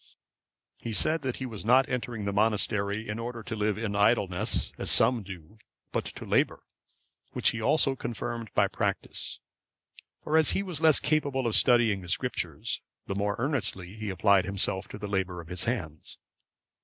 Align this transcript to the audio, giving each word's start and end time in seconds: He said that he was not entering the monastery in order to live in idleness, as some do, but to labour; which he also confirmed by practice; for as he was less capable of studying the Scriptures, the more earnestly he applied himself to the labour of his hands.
He 0.81 0.93
said 0.93 1.21
that 1.21 1.35
he 1.35 1.45
was 1.45 1.63
not 1.63 1.87
entering 1.87 2.25
the 2.25 2.33
monastery 2.33 3.07
in 3.07 3.19
order 3.19 3.43
to 3.43 3.55
live 3.55 3.77
in 3.77 3.95
idleness, 3.95 4.71
as 4.79 4.89
some 4.89 5.21
do, 5.21 5.59
but 5.91 6.05
to 6.05 6.25
labour; 6.25 6.63
which 7.33 7.51
he 7.51 7.61
also 7.61 7.95
confirmed 7.95 8.49
by 8.55 8.67
practice; 8.67 9.39
for 10.23 10.37
as 10.37 10.53
he 10.53 10.63
was 10.63 10.81
less 10.81 10.99
capable 10.99 11.45
of 11.45 11.55
studying 11.55 12.01
the 12.01 12.09
Scriptures, 12.09 12.81
the 13.05 13.13
more 13.13 13.35
earnestly 13.37 13.95
he 13.95 14.09
applied 14.09 14.45
himself 14.45 14.87
to 14.87 14.97
the 14.97 15.07
labour 15.07 15.39
of 15.39 15.49
his 15.49 15.65
hands. 15.65 16.17